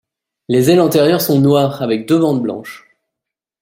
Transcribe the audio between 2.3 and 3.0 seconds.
blanches.